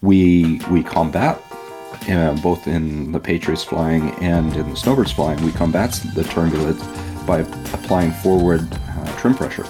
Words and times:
we 0.00 0.60
we 0.70 0.82
combat 0.82 1.42
uh, 2.08 2.34
both 2.40 2.66
in 2.66 3.12
the 3.12 3.20
Patriots 3.20 3.64
flying 3.64 4.10
and 4.22 4.54
in 4.56 4.70
the 4.70 4.76
Snowbirds 4.76 5.12
flying. 5.12 5.42
We 5.44 5.52
combat 5.52 5.92
the 6.14 6.24
turbulence 6.24 6.82
by 7.26 7.40
applying 7.40 8.12
forward 8.12 8.68
uh, 8.72 9.16
trim 9.18 9.34
pressure. 9.34 9.66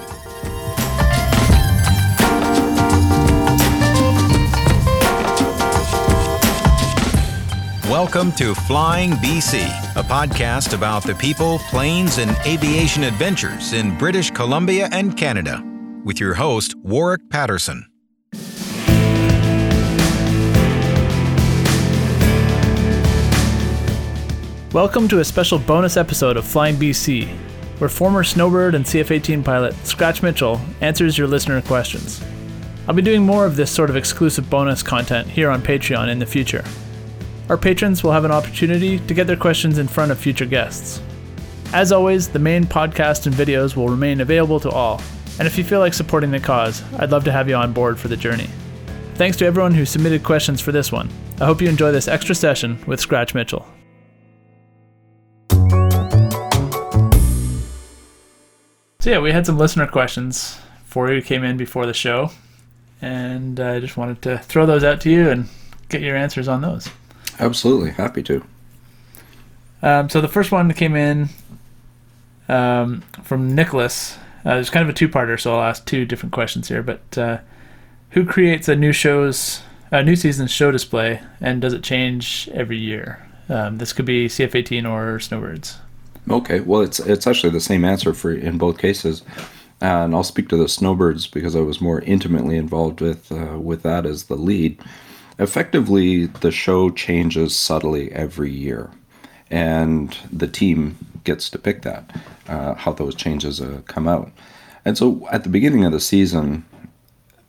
Welcome 7.88 8.33
to 8.33 8.54
Flying 8.54 9.13
BC, 9.13 9.65
a 9.97 10.03
podcast 10.03 10.74
about 10.74 11.03
the 11.03 11.15
people, 11.15 11.58
planes, 11.71 12.19
and 12.19 12.37
aviation 12.47 13.03
adventures 13.03 13.72
in 13.72 13.97
British 13.97 14.31
Columbia 14.31 14.88
and 14.92 15.17
Canada, 15.17 15.65
with 16.05 16.20
your 16.20 16.34
host, 16.34 16.77
Warwick 16.77 17.29
Patterson. 17.30 17.87
Welcome 24.78 25.09
to 25.09 25.18
a 25.18 25.24
special 25.24 25.59
bonus 25.59 25.96
episode 25.96 26.37
of 26.37 26.46
Flying 26.46 26.77
BC, 26.77 27.27
where 27.80 27.91
former 27.91 28.23
Snowbird 28.23 28.77
and 28.77 28.84
CF 28.84 29.10
18 29.10 29.42
pilot 29.42 29.74
Scratch 29.84 30.23
Mitchell 30.23 30.60
answers 30.80 31.18
your 31.18 31.27
listener 31.27 31.60
questions. 31.62 32.23
I'll 32.87 32.95
be 32.95 33.02
doing 33.02 33.27
more 33.27 33.45
of 33.45 33.56
this 33.56 33.73
sort 33.73 33.91
of 33.91 33.96
exclusive 33.96 34.48
bonus 34.48 34.84
content 34.84 35.27
here 35.27 35.51
on 35.51 35.62
Patreon 35.62 36.09
in 36.09 36.20
the 36.20 36.27
future. 36.27 36.64
Our 37.48 37.59
patrons 37.59 38.04
will 38.04 38.12
have 38.12 38.24
an 38.24 38.30
opportunity 38.30 39.01
to 39.01 39.14
get 39.14 39.27
their 39.27 39.37
questions 39.37 39.78
in 39.78 39.88
front 39.88 40.12
of 40.12 40.18
future 40.20 40.46
guests. 40.46 41.02
As 41.73 41.90
always, 41.90 42.29
the 42.29 42.38
main 42.38 42.62
podcast 42.62 43.26
and 43.26 43.34
videos 43.34 43.74
will 43.74 43.88
remain 43.88 44.20
available 44.20 44.60
to 44.60 44.70
all, 44.70 45.02
and 45.40 45.48
if 45.48 45.59
you 45.59 45.65
feel 45.65 45.80
like 45.80 45.92
supporting 45.92 46.30
the 46.30 46.38
cause, 46.38 46.84
I'd 47.01 47.10
love 47.10 47.24
to 47.24 47.32
have 47.32 47.48
you 47.48 47.56
on 47.56 47.73
board 47.73 47.98
for 47.98 48.06
the 48.06 48.16
journey. 48.16 48.48
Thanks 49.15 49.37
to 49.38 49.45
everyone 49.45 49.74
who 49.74 49.84
submitted 49.84 50.23
questions 50.23 50.60
for 50.60 50.70
this 50.70 50.92
one. 50.92 51.10
I 51.40 51.46
hope 51.46 51.60
you 51.60 51.68
enjoy 51.68 51.90
this 51.90 52.06
extra 52.06 52.37
session 52.37 52.79
with 52.87 53.01
Scratch 53.01 53.34
Mitchell. 53.34 53.66
So 59.09 59.12
yeah, 59.12 59.20
we 59.20 59.32
had 59.32 59.46
some 59.46 59.56
listener 59.56 59.87
questions 59.87 60.59
for 60.84 61.10
you 61.10 61.23
came 61.23 61.42
in 61.42 61.56
before 61.56 61.87
the 61.87 61.95
show, 61.95 62.30
and 63.01 63.59
I 63.59 63.80
just 63.80 63.96
wanted 63.96 64.20
to 64.20 64.36
throw 64.36 64.66
those 64.66 64.84
out 64.84 65.00
to 65.00 65.10
you 65.10 65.30
and 65.30 65.48
get 65.88 66.02
your 66.02 66.14
answers 66.14 66.46
on 66.46 66.60
those. 66.60 66.90
Absolutely, 67.40 67.92
happy 67.92 68.22
to. 68.24 68.44
Um, 69.80 70.10
so 70.10 70.20
the 70.20 70.28
first 70.28 70.52
one 70.52 70.68
that 70.68 70.76
came 70.76 70.94
in 70.94 71.30
um, 72.50 73.00
from 73.22 73.54
Nicholas. 73.54 74.18
Uh, 74.44 74.56
it's 74.56 74.68
kind 74.68 74.82
of 74.82 74.90
a 74.90 74.92
two-parter, 74.92 75.40
so 75.40 75.54
I'll 75.54 75.62
ask 75.66 75.86
two 75.86 76.04
different 76.04 76.34
questions 76.34 76.68
here. 76.68 76.82
But 76.82 77.16
uh, 77.16 77.38
who 78.10 78.26
creates 78.26 78.68
a 78.68 78.76
new 78.76 78.92
show's 78.92 79.62
a 79.90 80.02
new 80.02 80.16
season's 80.16 80.50
show 80.50 80.70
display, 80.70 81.22
and 81.40 81.62
does 81.62 81.72
it 81.72 81.82
change 81.82 82.46
every 82.52 82.76
year? 82.76 83.26
Um, 83.48 83.78
this 83.78 83.94
could 83.94 84.04
be 84.04 84.28
CF18 84.28 84.86
or 84.86 85.18
Snowbirds. 85.18 85.78
Okay, 86.30 86.60
well, 86.60 86.82
it's 86.82 87.00
it's 87.00 87.26
actually 87.26 87.50
the 87.50 87.60
same 87.60 87.84
answer 87.84 88.12
for 88.12 88.32
in 88.32 88.58
both 88.58 88.78
cases, 88.78 89.22
and 89.80 90.14
I'll 90.14 90.22
speak 90.22 90.48
to 90.48 90.56
the 90.56 90.68
Snowbirds 90.68 91.26
because 91.26 91.56
I 91.56 91.60
was 91.60 91.80
more 91.80 92.00
intimately 92.02 92.56
involved 92.56 93.00
with 93.00 93.32
uh, 93.32 93.58
with 93.58 93.82
that 93.82 94.04
as 94.04 94.24
the 94.24 94.36
lead. 94.36 94.78
Effectively, 95.38 96.26
the 96.26 96.50
show 96.50 96.90
changes 96.90 97.56
subtly 97.56 98.12
every 98.12 98.50
year, 98.50 98.90
and 99.50 100.16
the 100.32 100.48
team 100.48 100.98
gets 101.24 101.48
to 101.50 101.58
pick 101.58 101.82
that 101.82 102.10
uh, 102.48 102.74
how 102.74 102.92
those 102.92 103.14
changes 103.14 103.60
uh, 103.60 103.80
come 103.86 104.08
out. 104.08 104.30
And 104.84 104.98
so, 104.98 105.26
at 105.30 105.44
the 105.44 105.50
beginning 105.50 105.84
of 105.84 105.92
the 105.92 106.00
season, 106.00 106.64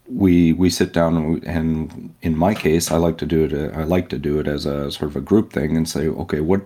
we 0.08 0.54
we 0.54 0.70
sit 0.70 0.94
down 0.94 1.18
and, 1.18 1.44
and 1.44 2.14
in 2.22 2.38
my 2.38 2.54
case, 2.54 2.92
I 2.92 2.98
like 2.98 3.18
to 3.18 3.26
do 3.26 3.44
it. 3.44 3.74
I 3.76 3.84
like 3.84 4.10
to 4.10 4.18
do 4.18 4.40
it 4.40 4.48
as 4.48 4.66
a 4.66 4.92
sort 4.92 5.12
of 5.12 5.16
a 5.18 5.22
group 5.22 5.52
thing 5.52 5.76
and 5.76 5.88
say, 5.88 6.08
okay, 6.08 6.40
what 6.40 6.62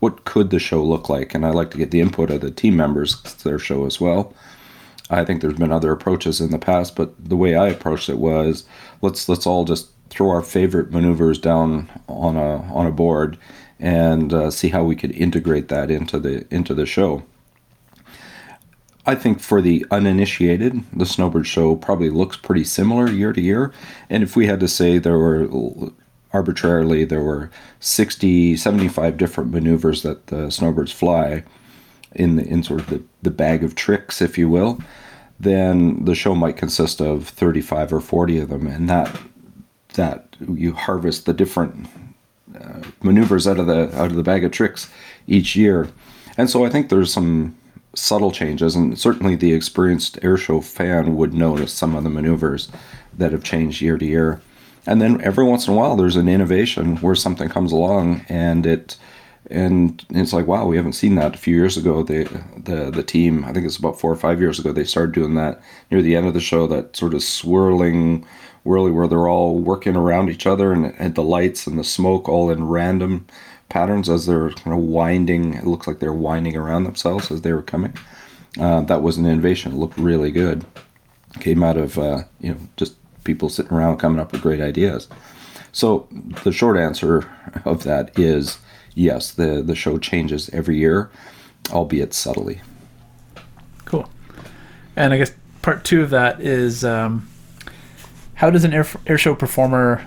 what 0.00 0.24
could 0.24 0.50
the 0.50 0.58
show 0.58 0.82
look 0.82 1.08
like? 1.08 1.34
And 1.34 1.44
I 1.44 1.50
like 1.50 1.70
to 1.72 1.78
get 1.78 1.90
the 1.90 2.00
input 2.00 2.30
of 2.30 2.40
the 2.40 2.50
team 2.50 2.76
members 2.76 3.20
their 3.44 3.58
show 3.58 3.86
as 3.86 4.00
well. 4.00 4.34
I 5.10 5.24
think 5.24 5.40
there's 5.40 5.54
been 5.54 5.72
other 5.72 5.92
approaches 5.92 6.40
in 6.40 6.50
the 6.50 6.58
past, 6.58 6.94
but 6.94 7.12
the 7.22 7.36
way 7.36 7.54
I 7.54 7.68
approached 7.68 8.08
it 8.08 8.18
was 8.18 8.64
let's 9.00 9.28
let's 9.28 9.46
all 9.46 9.64
just 9.64 9.88
throw 10.10 10.30
our 10.30 10.42
favorite 10.42 10.90
maneuvers 10.90 11.38
down 11.38 11.88
on 12.08 12.36
a 12.36 12.62
on 12.72 12.86
a 12.86 12.92
board 12.92 13.38
and 13.80 14.32
uh, 14.32 14.50
see 14.50 14.68
how 14.68 14.84
we 14.84 14.96
could 14.96 15.12
integrate 15.12 15.68
that 15.68 15.90
into 15.90 16.18
the 16.18 16.46
into 16.54 16.74
the 16.74 16.86
show. 16.86 17.22
I 19.06 19.14
think 19.14 19.40
for 19.40 19.62
the 19.62 19.86
uninitiated, 19.90 20.84
the 20.92 21.06
Snowbird 21.06 21.46
Show 21.46 21.76
probably 21.76 22.10
looks 22.10 22.36
pretty 22.36 22.64
similar 22.64 23.08
year 23.08 23.32
to 23.32 23.40
year. 23.40 23.72
And 24.10 24.22
if 24.22 24.36
we 24.36 24.46
had 24.46 24.60
to 24.60 24.68
say 24.68 24.98
there 24.98 25.16
were 25.16 25.48
arbitrarily 26.32 27.04
there 27.04 27.22
were 27.22 27.50
60 27.80 28.56
75 28.56 29.16
different 29.16 29.50
maneuvers 29.50 30.02
that 30.02 30.26
the 30.28 30.50
snowbirds 30.50 30.92
fly 30.92 31.44
in 32.12 32.36
the 32.36 32.46
in 32.46 32.62
sort 32.62 32.80
of 32.80 32.86
the, 32.88 33.02
the 33.22 33.30
bag 33.30 33.64
of 33.64 33.74
tricks 33.74 34.20
if 34.20 34.36
you 34.38 34.48
will. 34.48 34.78
Then 35.40 36.04
the 36.04 36.16
show 36.16 36.34
might 36.34 36.56
consist 36.56 37.00
of 37.00 37.28
35 37.28 37.92
or 37.92 38.00
40 38.00 38.38
of 38.40 38.48
them 38.48 38.66
and 38.66 38.88
that 38.88 39.18
that 39.94 40.36
you 40.54 40.72
harvest 40.72 41.26
the 41.26 41.32
different 41.32 41.86
uh, 42.60 42.82
maneuvers 43.02 43.46
out 43.46 43.58
of 43.58 43.66
the 43.66 43.94
out 43.98 44.10
of 44.10 44.16
the 44.16 44.22
bag 44.22 44.44
of 44.44 44.52
tricks 44.52 44.90
each 45.26 45.56
year. 45.56 45.88
And 46.36 46.50
so 46.50 46.64
i 46.64 46.70
think 46.70 46.88
there's 46.88 47.12
some 47.12 47.56
subtle 47.94 48.30
changes 48.30 48.76
and 48.76 48.98
certainly 48.98 49.34
the 49.34 49.52
experienced 49.52 50.20
airshow 50.20 50.62
fan 50.62 51.16
would 51.16 51.34
notice 51.34 51.72
some 51.72 51.96
of 51.96 52.04
the 52.04 52.10
maneuvers 52.10 52.68
that 53.16 53.32
have 53.32 53.42
changed 53.42 53.80
year 53.80 53.98
to 53.98 54.04
year 54.04 54.40
and 54.88 55.00
then 55.00 55.20
every 55.20 55.44
once 55.44 55.66
in 55.66 55.74
a 55.74 55.76
while 55.76 55.96
there's 55.96 56.16
an 56.16 56.28
innovation 56.28 56.96
where 56.96 57.14
something 57.14 57.48
comes 57.48 57.72
along 57.72 58.24
and 58.28 58.66
it 58.66 58.96
and 59.50 60.04
it's 60.10 60.32
like 60.32 60.46
wow 60.46 60.66
we 60.66 60.76
haven't 60.76 60.92
seen 60.92 61.14
that 61.14 61.34
a 61.34 61.38
few 61.38 61.54
years 61.54 61.76
ago. 61.76 62.02
The 62.02 62.24
the 62.56 62.90
the 62.90 63.02
team 63.02 63.44
i 63.44 63.52
think 63.52 63.64
it's 63.64 63.76
about 63.76 64.00
four 64.00 64.12
or 64.12 64.16
five 64.16 64.40
years 64.40 64.58
ago 64.58 64.72
they 64.72 64.84
started 64.84 65.14
doing 65.14 65.34
that 65.36 65.60
near 65.90 66.02
the 66.02 66.16
end 66.16 66.26
of 66.26 66.34
the 66.34 66.40
show 66.40 66.66
that 66.66 66.96
sort 66.96 67.14
of 67.14 67.22
swirling 67.22 68.26
whirly 68.64 68.90
where 68.90 69.06
they're 69.06 69.28
all 69.28 69.58
working 69.58 69.96
around 69.96 70.28
each 70.28 70.46
other 70.46 70.72
and, 70.72 70.94
and 70.98 71.14
the 71.14 71.22
lights 71.22 71.66
and 71.66 71.78
the 71.78 71.84
smoke 71.84 72.28
all 72.28 72.50
in 72.50 72.66
random 72.66 73.26
patterns 73.68 74.08
as 74.08 74.26
they're 74.26 74.50
kind 74.50 74.76
of 74.76 74.82
winding. 74.82 75.54
It 75.54 75.66
looks 75.66 75.86
like 75.86 75.98
they're 75.98 76.12
winding 76.12 76.56
around 76.56 76.84
themselves 76.84 77.30
as 77.30 77.42
they 77.42 77.52
were 77.52 77.62
coming. 77.62 77.94
Uh, 78.58 78.82
that 78.82 79.02
was 79.02 79.16
an 79.16 79.26
innovation. 79.26 79.72
It 79.72 79.78
looked 79.78 79.98
really 79.98 80.30
good. 80.30 80.64
Came 81.40 81.62
out 81.62 81.76
of 81.76 81.98
uh, 81.98 82.24
you 82.40 82.54
know 82.54 82.60
just 82.76 82.94
people 83.28 83.50
sitting 83.50 83.76
around 83.76 83.98
coming 83.98 84.18
up 84.18 84.32
with 84.32 84.40
great 84.40 84.62
ideas. 84.62 85.06
So 85.70 86.08
the 86.44 86.50
short 86.50 86.78
answer 86.78 87.30
of 87.66 87.84
that 87.84 88.18
is 88.18 88.58
yes, 88.94 89.30
the, 89.32 89.60
the 89.62 89.74
show 89.74 89.98
changes 89.98 90.48
every 90.48 90.78
year, 90.78 91.10
albeit 91.70 92.14
subtly. 92.14 92.62
Cool. 93.84 94.08
And 94.96 95.12
I 95.12 95.18
guess 95.18 95.32
part 95.60 95.84
two 95.84 96.02
of 96.02 96.08
that 96.08 96.40
is 96.40 96.86
um, 96.86 97.28
how 98.32 98.48
does 98.48 98.64
an 98.64 98.72
air, 98.72 98.86
air 99.06 99.18
show 99.18 99.34
performer 99.34 100.06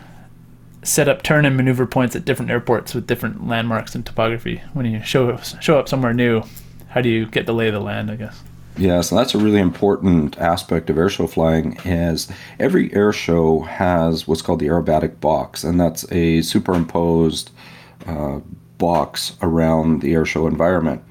set 0.84 1.08
up 1.08 1.22
turn 1.22 1.46
and 1.46 1.56
maneuver 1.56 1.86
points 1.86 2.16
at 2.16 2.26
different 2.26 2.50
airports 2.50 2.96
with 2.96 3.06
different 3.06 3.48
landmarks 3.48 3.94
and 3.94 4.04
topography? 4.04 4.64
When 4.74 4.88
you 4.88 5.04
show 5.04 5.38
show 5.38 5.78
up 5.78 5.88
somewhere 5.88 6.14
new, 6.14 6.42
how 6.90 7.02
do 7.02 7.10
you 7.10 7.28
get 7.28 7.46
the 7.46 7.54
lay 7.54 7.68
of 7.68 7.76
the 7.76 7.80
land? 7.80 8.10
I 8.10 8.16
guess. 8.16 8.42
Yeah, 8.78 9.02
so 9.02 9.16
that's 9.16 9.36
a 9.36 9.38
really 9.38 9.60
important 9.60 10.38
aspect 10.40 10.90
of 10.90 10.96
airshow 10.96 11.30
flying 11.30 11.78
is 11.86 12.32
every 12.60 12.90
airshow 12.90 13.68
has 13.68 14.28
what's 14.28 14.42
called 14.42 14.60
the 14.60 14.68
aerobatic 14.68 15.20
box, 15.20 15.64
and 15.64 15.80
that's 15.80 16.10
a 16.12 16.42
superimposed 16.42 17.52
uh, 18.08 18.40
box 18.78 19.36
around 19.42 20.02
the 20.02 20.14
airshow 20.14 20.50
environment. 20.50 21.04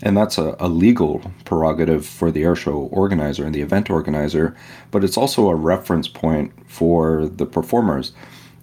And 0.00 0.16
that's 0.16 0.38
a, 0.38 0.56
a 0.60 0.68
legal 0.68 1.20
prerogative 1.44 2.06
for 2.06 2.30
the 2.30 2.42
airshow 2.42 2.88
organizer 2.92 3.44
and 3.44 3.54
the 3.54 3.62
event 3.62 3.90
organizer, 3.90 4.56
but 4.92 5.02
it's 5.02 5.16
also 5.16 5.48
a 5.48 5.56
reference 5.56 6.06
point 6.06 6.52
for 6.70 7.26
the 7.26 7.46
performers 7.46 8.12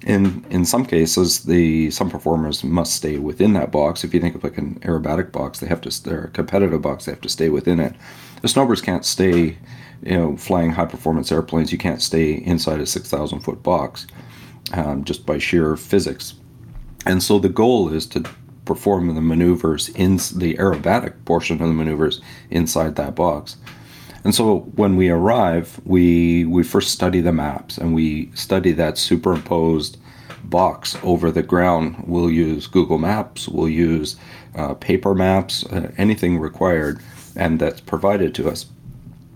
in 0.01 0.45
in 0.49 0.65
some 0.65 0.85
cases 0.85 1.43
the 1.43 1.89
some 1.91 2.09
performers 2.09 2.63
must 2.63 2.95
stay 2.95 3.17
within 3.17 3.53
that 3.53 3.71
box. 3.71 4.03
If 4.03 4.13
you 4.13 4.19
think 4.19 4.35
of 4.35 4.43
like 4.43 4.57
an 4.57 4.79
aerobatic 4.81 5.31
box 5.31 5.59
they 5.59 5.67
have 5.67 5.81
to 5.81 6.03
they're 6.03 6.25
a 6.25 6.29
competitive 6.29 6.81
box 6.81 7.05
they 7.05 7.11
have 7.11 7.21
to 7.21 7.29
stay 7.29 7.49
within 7.49 7.79
it. 7.79 7.95
The 8.41 8.47
snowbirds 8.47 8.81
can't 8.81 9.05
stay 9.05 9.57
you 10.03 10.17
know 10.17 10.37
flying 10.37 10.71
high 10.71 10.85
performance 10.85 11.31
airplanes. 11.31 11.71
You 11.71 11.77
can't 11.77 12.01
stay 12.01 12.33
inside 12.33 12.79
a 12.79 12.85
6000 12.85 13.39
foot 13.39 13.63
box 13.63 14.07
um, 14.73 15.03
just 15.03 15.25
by 15.25 15.37
sheer 15.37 15.75
physics. 15.75 16.35
And 17.05 17.21
so 17.21 17.39
the 17.39 17.49
goal 17.49 17.93
is 17.93 18.05
to 18.07 18.23
perform 18.65 19.13
the 19.13 19.21
maneuvers 19.21 19.89
in 19.89 20.17
the 20.17 20.55
aerobatic 20.55 21.13
portion 21.25 21.61
of 21.61 21.67
the 21.67 21.73
maneuvers 21.73 22.19
inside 22.49 22.95
that 22.95 23.15
box 23.15 23.57
and 24.25 24.35
so 24.35 24.59
when 24.75 24.97
we 24.97 25.09
arrive, 25.09 25.79
we 25.85 26.45
we 26.45 26.63
first 26.63 26.91
study 26.91 27.21
the 27.21 27.31
maps 27.31 27.77
and 27.77 27.95
we 27.95 28.31
study 28.33 28.73
that 28.73 28.97
superimposed 28.97 29.97
box 30.43 30.97
over 31.03 31.31
the 31.31 31.43
ground. 31.43 32.03
We'll 32.07 32.31
use 32.31 32.67
Google 32.67 32.97
Maps, 32.97 33.47
we'll 33.47 33.69
use 33.69 34.17
uh, 34.55 34.73
paper 34.75 35.15
maps, 35.15 35.65
uh, 35.67 35.91
anything 35.97 36.39
required, 36.39 37.01
and 37.35 37.59
that's 37.59 37.81
provided 37.81 38.35
to 38.35 38.49
us. 38.49 38.65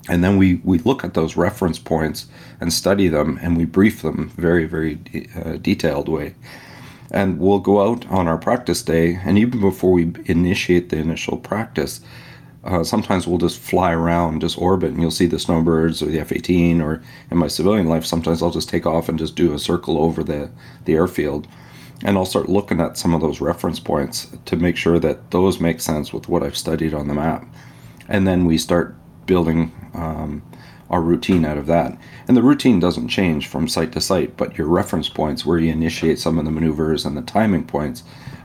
and 0.09 0.23
then 0.23 0.37
we 0.37 0.55
we 0.63 0.79
look 0.79 1.03
at 1.03 1.13
those 1.13 1.37
reference 1.37 1.79
points 1.79 2.27
and 2.59 2.73
study 2.73 3.07
them 3.07 3.39
and 3.41 3.57
we 3.57 3.65
brief 3.65 4.01
them 4.01 4.31
very 4.37 4.65
very 4.65 4.95
de- 4.95 5.27
uh, 5.35 5.57
detailed 5.57 6.09
way 6.09 6.33
and 7.11 7.39
we'll 7.39 7.59
go 7.59 7.81
out 7.87 8.05
on 8.07 8.27
our 8.27 8.37
practice 8.37 8.81
day 8.81 9.19
and 9.23 9.37
even 9.37 9.59
before 9.59 9.91
we 9.91 10.13
initiate 10.25 10.89
the 10.89 10.97
initial 10.97 11.37
practice 11.37 12.01
uh, 12.69 12.83
sometimes 12.83 13.27
we'll 13.27 13.37
just 13.37 13.59
fly 13.59 13.91
around 13.91 14.41
just 14.41 14.57
orbit 14.57 14.91
and 14.91 15.01
you'll 15.01 15.11
see 15.11 15.25
the 15.25 15.39
snowbirds 15.39 16.01
or 16.01 16.05
the 16.05 16.19
f-18 16.19 16.81
or 16.81 17.01
in 17.31 17.37
my 17.37 17.47
civilian 17.47 17.87
life 17.87 18.05
sometimes 18.05 18.41
i'll 18.41 18.51
just 18.51 18.69
take 18.69 18.85
off 18.85 19.09
and 19.09 19.19
just 19.19 19.35
do 19.35 19.53
a 19.53 19.59
circle 19.59 19.97
over 19.97 20.23
the 20.23 20.49
the 20.85 20.93
airfield 20.93 21.47
and 22.03 22.17
i'll 22.17 22.25
start 22.25 22.47
looking 22.47 22.79
at 22.79 22.97
some 22.97 23.13
of 23.13 23.21
those 23.21 23.41
reference 23.41 23.79
points 23.79 24.27
to 24.45 24.55
make 24.55 24.77
sure 24.77 24.99
that 24.99 25.31
those 25.31 25.59
make 25.59 25.81
sense 25.81 26.13
with 26.13 26.29
what 26.29 26.43
i've 26.43 26.57
studied 26.57 26.93
on 26.93 27.07
the 27.07 27.13
map 27.13 27.45
and 28.07 28.27
then 28.27 28.45
we 28.45 28.57
start 28.57 28.95
building 29.25 29.71
um, 29.93 30.41
our 30.89 31.01
routine 31.01 31.45
out 31.45 31.57
of 31.57 31.67
that. 31.67 31.97
And 32.27 32.35
the 32.35 32.43
routine 32.43 32.79
doesn't 32.79 33.09
change 33.09 33.47
from 33.47 33.67
site 33.67 33.91
to 33.93 34.01
site, 34.01 34.35
but 34.37 34.57
your 34.57 34.67
reference 34.67 35.07
points 35.07 35.45
where 35.45 35.59
you 35.59 35.71
initiate 35.71 36.19
some 36.19 36.39
of 36.39 36.45
the 36.45 36.51
maneuvers 36.51 37.05
and 37.05 37.15
the 37.15 37.21
timing 37.21 37.65
points, 37.65 38.03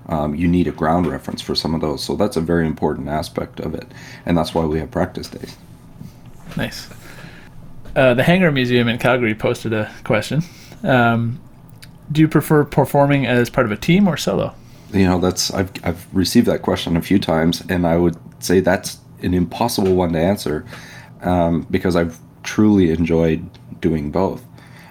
um, 0.08 0.34
you 0.34 0.48
need 0.48 0.66
a 0.66 0.72
ground 0.72 1.06
reference 1.06 1.40
for 1.40 1.54
some 1.54 1.74
of 1.74 1.80
those. 1.80 2.02
So 2.04 2.16
that's 2.16 2.36
a 2.36 2.40
very 2.40 2.66
important 2.66 3.08
aspect 3.08 3.60
of 3.60 3.74
it. 3.74 3.86
And 4.26 4.36
that's 4.36 4.54
why 4.54 4.64
we 4.64 4.78
have 4.78 4.90
practice 4.90 5.28
days. 5.28 5.56
Nice. 6.56 6.88
Uh, 7.96 8.14
the 8.14 8.22
Hangar 8.22 8.50
Museum 8.50 8.88
in 8.88 8.98
Calgary 8.98 9.34
posted 9.34 9.72
a 9.72 9.90
question. 10.04 10.42
Um, 10.82 11.40
do 12.10 12.20
you 12.20 12.28
prefer 12.28 12.64
performing 12.64 13.26
as 13.26 13.48
part 13.48 13.66
of 13.66 13.72
a 13.72 13.76
team 13.76 14.06
or 14.06 14.16
solo? 14.16 14.54
You 14.92 15.06
know, 15.06 15.18
that's 15.18 15.52
I've 15.52 15.72
I've 15.82 16.06
received 16.14 16.46
that 16.46 16.62
question 16.62 16.96
a 16.96 17.02
few 17.02 17.18
times, 17.18 17.62
and 17.68 17.86
I 17.86 17.96
would 17.96 18.16
say 18.42 18.60
that's 18.60 18.98
an 19.22 19.34
impossible 19.34 19.94
one 19.94 20.12
to 20.12 20.20
answer 20.20 20.64
um, 21.22 21.66
because 21.70 21.96
I've 21.96 22.18
truly 22.42 22.90
enjoyed 22.90 23.48
doing 23.80 24.10
both. 24.10 24.44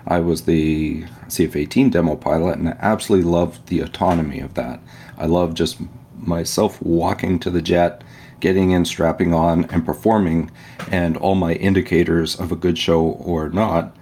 I 0.05 0.19
was 0.19 0.43
the 0.43 1.03
CF-18 1.27 1.91
demo 1.91 2.15
pilot, 2.15 2.57
and 2.57 2.69
I 2.69 2.77
absolutely 2.79 3.29
loved 3.29 3.67
the 3.67 3.79
autonomy 3.81 4.39
of 4.39 4.53
that. 4.55 4.79
I 5.17 5.25
love 5.25 5.53
just 5.53 5.77
myself 6.17 6.81
walking 6.81 7.39
to 7.39 7.49
the 7.49 7.61
jet, 7.61 8.03
getting 8.39 8.71
in, 8.71 8.85
strapping 8.85 9.33
on, 9.33 9.65
and 9.65 9.85
performing, 9.85 10.51
and 10.91 11.15
all 11.17 11.35
my 11.35 11.53
indicators 11.53 12.39
of 12.39 12.51
a 12.51 12.57
good 12.57 12.77
show 12.77 13.01
or 13.01 13.49
not 13.49 13.95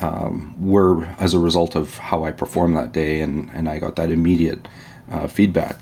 um, 0.00 0.54
were 0.58 1.04
as 1.18 1.34
a 1.34 1.38
result 1.38 1.74
of 1.74 1.98
how 1.98 2.24
I 2.24 2.32
performed 2.32 2.76
that 2.76 2.92
day, 2.92 3.20
and, 3.20 3.50
and 3.52 3.68
I 3.68 3.78
got 3.78 3.96
that 3.96 4.10
immediate 4.10 4.68
uh, 5.10 5.26
feedback. 5.26 5.80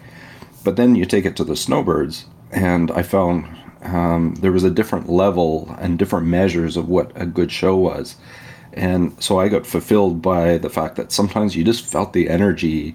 But 0.64 0.76
then 0.76 0.94
you 0.94 1.04
take 1.04 1.24
it 1.24 1.36
to 1.36 1.44
the 1.44 1.56
snowbirds, 1.56 2.26
and 2.50 2.90
I 2.90 3.02
found 3.02 3.46
um, 3.82 4.34
there 4.40 4.52
was 4.52 4.64
a 4.64 4.70
different 4.70 5.08
level 5.08 5.74
and 5.78 5.98
different 5.98 6.26
measures 6.26 6.76
of 6.76 6.88
what 6.88 7.12
a 7.14 7.26
good 7.26 7.52
show 7.52 7.76
was. 7.76 8.16
And 8.72 9.20
so 9.22 9.40
I 9.40 9.48
got 9.48 9.66
fulfilled 9.66 10.22
by 10.22 10.58
the 10.58 10.70
fact 10.70 10.96
that 10.96 11.12
sometimes 11.12 11.56
you 11.56 11.64
just 11.64 11.84
felt 11.84 12.12
the 12.12 12.28
energy 12.28 12.94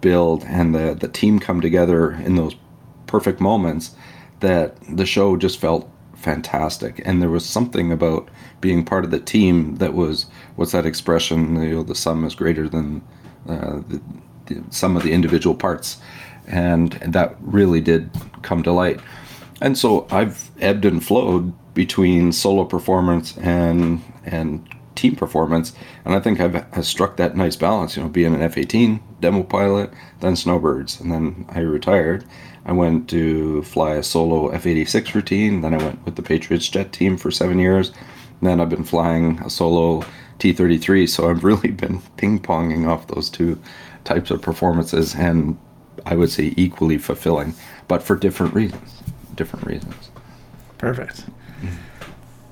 build 0.00 0.44
and 0.44 0.74
the, 0.74 0.94
the 0.94 1.08
team 1.08 1.38
come 1.38 1.60
together 1.60 2.12
in 2.12 2.36
those 2.36 2.56
perfect 3.06 3.40
moments 3.40 3.94
that 4.40 4.76
the 4.88 5.06
show 5.06 5.36
just 5.36 5.58
felt 5.58 5.88
fantastic. 6.14 7.00
And 7.04 7.22
there 7.22 7.30
was 7.30 7.46
something 7.46 7.92
about 7.92 8.28
being 8.60 8.84
part 8.84 9.04
of 9.04 9.10
the 9.10 9.20
team 9.20 9.76
that 9.76 9.94
was 9.94 10.26
what's 10.56 10.72
that 10.72 10.86
expression? 10.86 11.62
You 11.62 11.76
know, 11.76 11.82
the 11.82 11.94
sum 11.94 12.24
is 12.24 12.34
greater 12.34 12.68
than 12.68 13.02
uh, 13.48 13.80
the, 13.88 14.02
the, 14.46 14.64
some 14.70 14.96
of 14.96 15.02
the 15.02 15.12
individual 15.12 15.54
parts, 15.54 15.98
and, 16.46 17.00
and 17.00 17.12
that 17.12 17.36
really 17.40 17.80
did 17.80 18.10
come 18.42 18.62
to 18.64 18.72
light. 18.72 19.00
And 19.60 19.78
so 19.78 20.06
I've 20.10 20.50
ebbed 20.60 20.84
and 20.84 21.04
flowed 21.04 21.54
between 21.74 22.32
solo 22.32 22.64
performance 22.64 23.36
and 23.38 24.02
and 24.24 24.66
team 24.96 25.14
performance, 25.14 25.72
and 26.04 26.14
I 26.14 26.20
think 26.20 26.40
I've, 26.40 26.56
I've 26.72 26.86
struck 26.86 27.16
that 27.16 27.36
nice 27.36 27.56
balance. 27.56 27.96
You 27.96 28.02
know, 28.02 28.08
being 28.08 28.34
an 28.34 28.42
F-18 28.42 29.00
demo 29.20 29.42
pilot, 29.42 29.90
then 30.20 30.36
snowbirds, 30.36 31.00
and 31.00 31.12
then 31.12 31.46
I 31.50 31.60
retired. 31.60 32.24
I 32.64 32.72
went 32.72 33.08
to 33.10 33.62
fly 33.62 33.94
a 33.94 34.02
solo 34.02 34.48
F-86 34.48 35.14
routine. 35.14 35.60
Then 35.60 35.74
I 35.74 35.78
went 35.78 36.04
with 36.04 36.16
the 36.16 36.22
Patriots 36.22 36.68
jet 36.68 36.92
team 36.92 37.16
for 37.16 37.30
seven 37.30 37.60
years. 37.60 37.92
Then 38.42 38.60
I've 38.60 38.70
been 38.70 38.84
flying 38.84 39.38
a 39.40 39.50
solo 39.50 40.04
T-33. 40.40 41.08
So 41.08 41.30
I've 41.30 41.44
really 41.50 41.70
been 41.70 42.02
ping-ponging 42.16 42.88
off 42.88 43.06
those 43.06 43.30
two 43.30 43.60
types 44.04 44.30
of 44.30 44.42
performances, 44.42 45.14
and 45.14 45.56
I 46.04 46.16
would 46.16 46.30
say 46.30 46.54
equally 46.56 46.98
fulfilling, 46.98 47.54
but 47.86 48.02
for 48.02 48.16
different 48.16 48.54
reasons 48.54 49.02
different 49.36 49.66
reasons. 49.66 50.10
Perfect. 50.78 51.26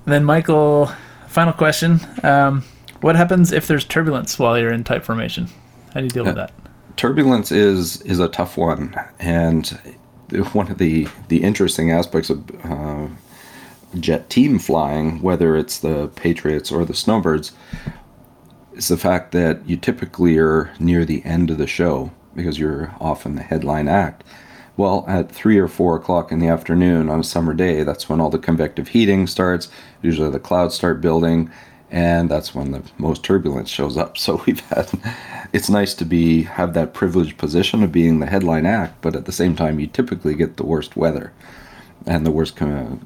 Then, 0.04 0.24
Michael, 0.24 0.92
final 1.34 1.52
question. 1.52 2.00
Um, 2.22 2.64
what 3.00 3.16
happens 3.16 3.52
if 3.52 3.66
there's 3.66 3.84
turbulence 3.84 4.38
while 4.38 4.58
you're 4.58 4.72
in 4.72 4.84
type 4.84 5.04
formation? 5.04 5.48
How 5.92 6.00
do 6.00 6.04
you 6.06 6.10
deal 6.10 6.24
with 6.24 6.36
that? 6.36 6.52
Turbulence 6.96 7.50
is 7.50 8.00
is 8.02 8.20
a 8.20 8.28
tough 8.28 8.56
one, 8.56 8.94
and 9.18 9.66
one 10.52 10.70
of 10.70 10.78
the 10.78 11.08
the 11.28 11.42
interesting 11.42 11.90
aspects 11.90 12.30
of 12.30 12.64
uh, 12.64 13.08
jet 13.98 14.30
team 14.30 14.58
flying, 14.58 15.20
whether 15.20 15.56
it's 15.56 15.80
the 15.80 16.08
Patriots 16.14 16.70
or 16.70 16.84
the 16.84 16.94
Snowbirds, 16.94 17.52
is 18.74 18.88
the 18.88 18.96
fact 18.96 19.32
that 19.32 19.68
you 19.68 19.76
typically 19.76 20.38
are 20.38 20.72
near 20.78 21.04
the 21.04 21.24
end 21.24 21.50
of 21.50 21.58
the 21.58 21.66
show 21.66 22.10
because 22.34 22.58
you're 22.58 22.94
often 23.00 23.34
the 23.34 23.42
headline 23.42 23.88
act. 23.88 24.24
Well, 24.76 25.04
at 25.06 25.30
three 25.30 25.58
or 25.58 25.68
four 25.68 25.96
o'clock 25.96 26.32
in 26.32 26.40
the 26.40 26.48
afternoon 26.48 27.08
on 27.08 27.20
a 27.20 27.24
summer 27.24 27.54
day, 27.54 27.84
that's 27.84 28.08
when 28.08 28.20
all 28.20 28.30
the 28.30 28.38
convective 28.38 28.88
heating 28.88 29.28
starts. 29.28 29.68
Usually 30.02 30.30
the 30.30 30.40
clouds 30.40 30.74
start 30.74 31.00
building, 31.00 31.50
and 31.92 32.28
that's 32.28 32.56
when 32.56 32.72
the 32.72 32.82
most 32.98 33.22
turbulence 33.22 33.70
shows 33.70 33.96
up. 33.96 34.18
So 34.24 34.42
we've 34.46 34.60
had 34.70 34.90
it's 35.52 35.70
nice 35.70 35.94
to 35.94 36.04
be 36.04 36.42
have 36.42 36.74
that 36.74 36.92
privileged 36.92 37.38
position 37.38 37.84
of 37.84 37.92
being 37.92 38.18
the 38.18 38.26
headline 38.26 38.66
act, 38.66 39.00
but 39.00 39.14
at 39.14 39.26
the 39.26 39.32
same 39.32 39.54
time, 39.54 39.78
you 39.78 39.86
typically 39.86 40.34
get 40.34 40.56
the 40.56 40.66
worst 40.66 40.96
weather 40.96 41.32
and 42.06 42.26
the 42.26 42.32
worst 42.32 42.58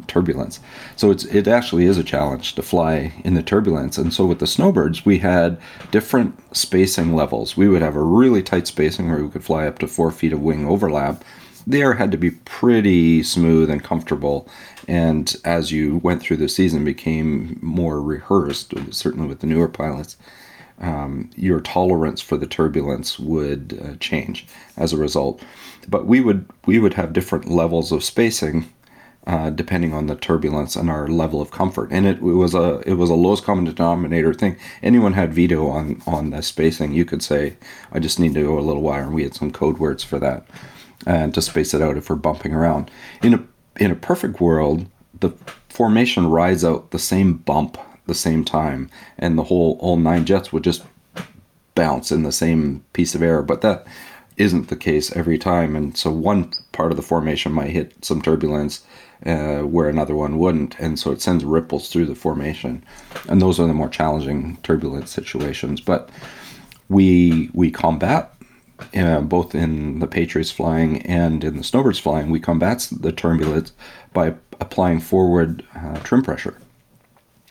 turbulence. 0.06 0.60
So 0.96 1.10
it's 1.10 1.24
it 1.26 1.46
actually 1.46 1.84
is 1.84 1.98
a 1.98 2.04
challenge 2.04 2.54
to 2.54 2.62
fly 2.62 3.12
in 3.24 3.34
the 3.34 3.42
turbulence. 3.42 3.98
And 3.98 4.12
so 4.14 4.24
with 4.24 4.38
the 4.38 4.46
snowbirds, 4.46 5.04
we 5.04 5.18
had 5.18 5.58
different 5.90 6.34
spacing 6.56 7.14
levels. 7.14 7.58
We 7.58 7.68
would 7.68 7.82
have 7.82 7.94
a 7.94 8.02
really 8.02 8.42
tight 8.42 8.66
spacing 8.66 9.10
where 9.10 9.22
we 9.22 9.30
could 9.30 9.44
fly 9.44 9.66
up 9.66 9.78
to 9.80 9.86
four 9.86 10.10
feet 10.10 10.32
of 10.32 10.40
wing 10.40 10.66
overlap 10.66 11.22
the 11.68 11.82
air 11.82 11.92
had 11.92 12.10
to 12.10 12.16
be 12.16 12.30
pretty 12.30 13.22
smooth 13.22 13.68
and 13.68 13.84
comfortable. 13.84 14.48
And 14.88 15.36
as 15.44 15.70
you 15.70 15.98
went 15.98 16.22
through 16.22 16.38
the 16.38 16.48
season, 16.48 16.82
became 16.82 17.58
more 17.60 18.00
rehearsed, 18.00 18.72
certainly 18.90 19.28
with 19.28 19.40
the 19.40 19.46
newer 19.46 19.68
pilots. 19.68 20.16
Um, 20.80 21.30
your 21.36 21.60
tolerance 21.60 22.22
for 22.22 22.36
the 22.36 22.46
turbulence 22.46 23.18
would 23.18 23.78
uh, 23.84 23.96
change 24.00 24.46
as 24.76 24.92
a 24.92 24.96
result. 24.96 25.42
But 25.88 26.06
we 26.06 26.20
would 26.20 26.48
we 26.66 26.78
would 26.78 26.94
have 26.94 27.12
different 27.12 27.50
levels 27.50 27.92
of 27.92 28.04
spacing 28.04 28.72
uh, 29.26 29.50
depending 29.50 29.92
on 29.92 30.06
the 30.06 30.14
turbulence 30.14 30.74
and 30.74 30.88
our 30.88 31.08
level 31.08 31.42
of 31.42 31.50
comfort. 31.50 31.90
And 31.92 32.06
it, 32.06 32.16
it, 32.18 32.22
was 32.22 32.54
a 32.54 32.80
it 32.86 32.94
was 32.94 33.10
a 33.10 33.14
lowest 33.14 33.44
common 33.44 33.64
denominator 33.64 34.32
thing. 34.32 34.56
Anyone 34.82 35.12
had 35.12 35.34
veto 35.34 35.68
on 35.68 36.00
on 36.06 36.30
the 36.30 36.42
spacing, 36.42 36.92
you 36.92 37.04
could 37.04 37.22
say, 37.22 37.56
I 37.92 37.98
just 37.98 38.18
need 38.18 38.34
to 38.34 38.42
go 38.42 38.58
a 38.58 38.60
little 38.60 38.82
wider, 38.82 39.02
and 39.02 39.14
we 39.14 39.24
had 39.24 39.34
some 39.34 39.50
code 39.50 39.78
words 39.78 40.02
for 40.02 40.18
that 40.20 40.46
and 41.06 41.34
to 41.34 41.42
space 41.42 41.74
it 41.74 41.82
out 41.82 41.96
if 41.96 42.10
we're 42.10 42.16
bumping 42.16 42.52
around. 42.54 42.90
In 43.22 43.34
a 43.34 43.44
in 43.78 43.90
a 43.90 43.96
perfect 43.96 44.40
world, 44.40 44.86
the 45.20 45.30
formation 45.68 46.28
rides 46.28 46.64
out 46.64 46.90
the 46.90 46.98
same 46.98 47.34
bump 47.34 47.78
the 48.06 48.14
same 48.14 48.44
time, 48.44 48.90
and 49.18 49.38
the 49.38 49.44
whole 49.44 49.78
all 49.80 49.96
nine 49.96 50.24
jets 50.24 50.52
would 50.52 50.64
just 50.64 50.82
bounce 51.74 52.10
in 52.10 52.24
the 52.24 52.32
same 52.32 52.84
piece 52.92 53.14
of 53.14 53.22
air. 53.22 53.42
But 53.42 53.60
that 53.60 53.86
isn't 54.36 54.68
the 54.68 54.76
case 54.76 55.14
every 55.14 55.38
time, 55.38 55.76
and 55.76 55.96
so 55.96 56.10
one 56.10 56.52
part 56.72 56.90
of 56.90 56.96
the 56.96 57.02
formation 57.02 57.52
might 57.52 57.70
hit 57.70 58.04
some 58.04 58.22
turbulence 58.22 58.84
uh, 59.26 59.60
where 59.60 59.88
another 59.88 60.14
one 60.14 60.38
wouldn't, 60.38 60.78
and 60.78 60.98
so 60.98 61.10
it 61.10 61.20
sends 61.20 61.44
ripples 61.44 61.90
through 61.90 62.06
the 62.06 62.14
formation, 62.14 62.84
and 63.28 63.42
those 63.42 63.60
are 63.60 63.66
the 63.66 63.74
more 63.74 63.88
challenging 63.88 64.58
turbulent 64.62 65.08
situations. 65.08 65.80
But 65.80 66.10
we 66.88 67.50
we 67.52 67.70
combat 67.70 68.32
uh, 68.94 69.20
both 69.20 69.54
in 69.54 69.98
the 69.98 70.06
Patriots 70.06 70.50
flying 70.50 71.02
and 71.02 71.44
in 71.44 71.56
the 71.56 71.64
Snowbirds 71.64 71.98
flying, 71.98 72.30
we 72.30 72.40
combat 72.40 72.88
the 72.92 73.12
turbulence 73.12 73.72
by 74.12 74.34
applying 74.60 75.00
forward 75.00 75.64
uh, 75.74 75.98
trim 76.00 76.22
pressure. 76.22 76.56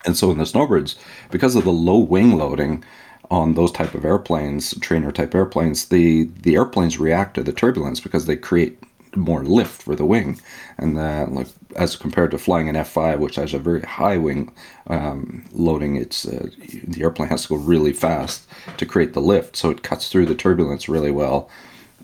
And 0.04 0.16
so 0.16 0.30
in 0.30 0.38
the 0.38 0.46
Snowbirds, 0.46 0.96
because 1.30 1.56
of 1.56 1.64
the 1.64 1.72
low 1.72 1.98
wing 1.98 2.36
loading 2.36 2.84
on 3.30 3.54
those 3.54 3.72
type 3.72 3.94
of 3.94 4.04
airplanes, 4.04 4.74
trainer 4.80 5.12
type 5.12 5.34
airplanes, 5.34 5.86
the 5.86 6.24
the 6.42 6.54
airplanes 6.54 6.98
react 6.98 7.34
to 7.34 7.42
the 7.42 7.52
turbulence 7.52 8.00
because 8.00 8.26
they 8.26 8.36
create 8.36 8.78
more 9.16 9.44
lift 9.44 9.82
for 9.82 9.94
the 9.94 10.06
wing, 10.06 10.40
and 10.78 10.96
that 10.96 11.32
like 11.32 11.48
as 11.76 11.96
compared 11.96 12.30
to 12.30 12.38
flying 12.38 12.68
an 12.68 12.74
F5, 12.74 13.18
which 13.18 13.36
has 13.36 13.54
a 13.54 13.58
very 13.58 13.82
high 13.82 14.16
wing 14.16 14.52
um, 14.86 15.44
loading, 15.52 15.96
it's 15.96 16.26
uh, 16.26 16.48
the 16.84 17.02
airplane 17.02 17.28
has 17.28 17.42
to 17.42 17.48
go 17.48 17.56
really 17.56 17.92
fast 17.92 18.46
to 18.76 18.86
create 18.86 19.12
the 19.12 19.20
lift, 19.20 19.56
so 19.56 19.70
it 19.70 19.82
cuts 19.82 20.08
through 20.08 20.26
the 20.26 20.34
turbulence 20.34 20.88
really 20.88 21.10
well. 21.10 21.50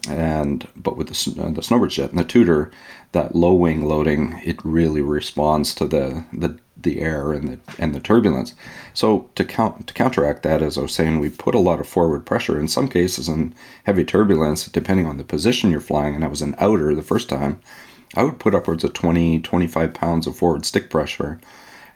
And 0.08 0.68
but 0.76 0.96
with 0.96 1.08
the 1.08 1.42
uh, 1.42 1.50
the 1.50 1.62
snowbird 1.62 1.90
jet 1.90 2.10
and 2.10 2.18
the 2.18 2.24
Tutor, 2.24 2.70
that 3.12 3.34
low 3.34 3.54
wing 3.54 3.86
loading, 3.86 4.40
it 4.44 4.62
really 4.64 5.00
responds 5.00 5.74
to 5.76 5.86
the 5.86 6.24
the 6.32 6.58
the 6.76 7.00
air 7.00 7.32
and 7.32 7.48
the 7.48 7.58
and 7.78 7.94
the 7.94 8.00
turbulence. 8.00 8.54
So 8.92 9.30
to 9.34 9.44
count 9.44 9.86
to 9.86 9.94
counteract 9.94 10.42
that, 10.42 10.62
as 10.62 10.76
I 10.76 10.82
was 10.82 10.92
saying, 10.92 11.20
we 11.20 11.30
put 11.30 11.54
a 11.54 11.60
lot 11.60 11.80
of 11.80 11.88
forward 11.88 12.26
pressure. 12.26 12.60
In 12.60 12.68
some 12.68 12.88
cases, 12.88 13.28
in 13.28 13.54
heavy 13.84 14.04
turbulence, 14.04 14.66
depending 14.66 15.06
on 15.06 15.16
the 15.16 15.24
position 15.24 15.70
you're 15.70 15.80
flying, 15.80 16.14
and 16.14 16.24
I 16.24 16.28
was 16.28 16.42
an 16.42 16.54
outer 16.58 16.94
the 16.94 17.02
first 17.02 17.28
time, 17.30 17.60
I 18.16 18.22
would 18.22 18.38
put 18.38 18.54
upwards 18.54 18.84
of 18.84 18.92
20, 18.92 19.40
25 19.40 19.94
pounds 19.94 20.26
of 20.26 20.36
forward 20.36 20.64
stick 20.64 20.90
pressure, 20.90 21.40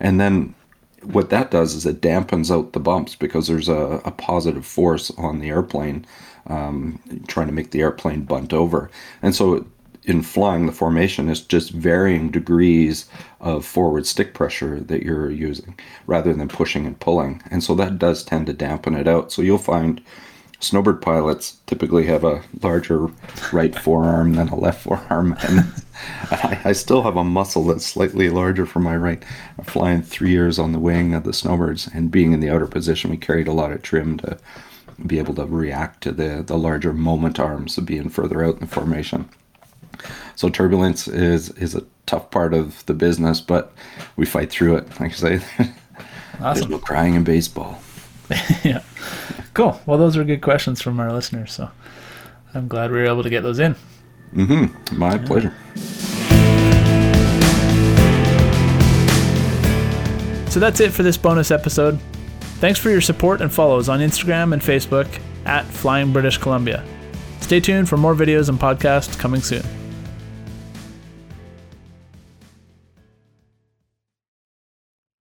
and 0.01 0.21
then 0.21 0.55
what 1.03 1.31
that 1.31 1.51
does 1.51 1.75
is 1.75 1.87
it 1.87 2.01
dampens 2.01 2.51
out 2.51 2.73
the 2.73 2.81
bumps 2.81 3.15
because 3.15 3.47
there's 3.47 3.69
a, 3.69 4.01
a 4.05 4.11
positive 4.11 4.67
force 4.67 5.11
on 5.13 5.39
the 5.39 5.49
airplane 5.49 6.05
um, 6.49 7.01
trying 7.29 7.47
to 7.47 7.53
make 7.53 7.71
the 7.71 7.81
airplane 7.81 8.23
bunt 8.23 8.53
over. 8.53 8.91
And 9.23 9.35
so 9.35 9.67
in 10.05 10.23
flying, 10.23 10.67
the 10.67 10.73
formation 10.73 11.29
is 11.29 11.41
just 11.41 11.71
varying 11.71 12.31
degrees 12.31 13.07
of 13.41 13.65
forward 13.65 14.07
stick 14.07 14.35
pressure 14.35 14.81
that 14.81 15.03
you're 15.03 15.31
using 15.31 15.79
rather 16.07 16.33
than 16.33 16.49
pushing 16.49 16.87
and 16.87 16.99
pulling. 16.99 17.43
And 17.51 17.63
so 17.63 17.75
that 17.75 17.99
does 17.99 18.25
tend 18.25 18.47
to 18.47 18.53
dampen 18.53 18.95
it 18.95 19.07
out. 19.07 19.31
So 19.31 19.43
you'll 19.43 19.59
find 19.59 20.01
snowbird 20.61 21.01
pilots 21.03 21.59
typically 21.67 22.07
have 22.07 22.25
a 22.25 22.43
larger 22.63 23.11
right 23.53 23.79
forearm 23.79 24.35
than 24.35 24.49
a 24.49 24.57
left 24.57 24.83
forearm. 24.83 25.37
And 25.47 25.73
I, 26.31 26.61
I, 26.67 26.73
still 26.73 27.03
have 27.03 27.17
a 27.17 27.25
muscle 27.25 27.65
that's 27.65 27.87
slightly 27.87 28.31
larger 28.31 28.67
for 28.67 28.81
my 28.81 28.97
right. 28.97 29.23
I'm 29.59 29.65
flying 29.65 30.03
three 30.03 30.31
years 30.31 30.59
on 30.59 30.73
the 30.73 30.79
wing 30.79 31.15
of 31.15 31.25
the 31.25 31.33
snowbirds 31.33 31.89
and 31.93 32.11
being 32.11 32.33
in 32.33 32.41
the 32.41 32.51
outer 32.51 32.67
position, 32.67 33.11
we 33.11 33.17
carried 33.17 33.49
a 33.49 33.53
lot 33.53 33.73
of 33.73 33.83
trim 33.83 34.19
to 34.19 34.39
be 35.07 35.19
able 35.19 35.35
to 35.35 35.45
react 35.45 36.03
to 36.03 36.13
the, 36.13 36.43
the 36.45 36.59
larger 36.59 36.93
moment 36.93 37.39
arms 37.39 37.79
of 37.79 37.87
being 37.87 38.09
further 38.09 38.45
out 38.45 38.55
in 38.55 38.61
the 38.61 38.67
formation. 38.67 39.29
So 40.37 40.49
turbulence 40.49 41.09
is 41.09 41.51
is 41.51 41.75
a 41.75 41.85
tough 42.07 42.31
part 42.31 42.55
of 42.55 42.87
the 42.87 42.95
business, 42.95 43.41
but 43.41 43.73
we 44.17 44.25
fight 44.25 44.51
through 44.51 44.77
it. 44.77 45.01
Like 45.01 45.11
I 45.11 45.15
say, 45.15 45.35
awesome. 45.59 45.75
there's 46.41 46.69
no 46.69 46.79
crying 46.79 47.15
in 47.15 47.25
baseball. 47.25 47.81
yeah, 48.65 48.83
cool. 49.55 49.81
Well, 49.87 49.99
those 49.99 50.17
are 50.17 50.23
good 50.23 50.43
questions 50.43 50.81
from 50.81 51.01
our 51.01 51.13
listeners, 51.13 51.53
so 51.53 51.71
I'm 52.55 52.69
glad 52.69 52.91
we 52.91 52.99
were 52.99 53.07
able 53.07 53.25
to 53.25 53.31
get 53.31 53.43
those 53.43 53.59
in. 53.59 53.75
Mm-hmm. 54.35 54.99
My 54.99 55.17
yeah. 55.17 55.27
pleasure. 55.27 55.55
So 60.51 60.61
that's 60.61 60.81
it 60.81 60.93
for 60.93 61.03
this 61.03 61.17
bonus 61.17 61.51
episode. 61.51 62.01
Thanks 62.61 62.79
for 62.79 62.91
your 62.91 63.01
support 63.01 63.41
and 63.41 63.53
follows 63.53 63.89
on 63.89 64.01
Instagram 64.01 64.53
and 64.53 64.61
Facebook 64.61 65.21
at 65.45 65.65
Flying 65.67 66.13
British 66.13 66.39
Columbia. 66.39 66.85
Stay 67.41 67.61
tuned 67.61 67.89
for 67.89 67.97
more 67.97 68.15
videos 68.15 68.49
and 68.49 68.59
podcasts 68.59 69.19
coming 69.19 69.41
soon. 69.41 69.78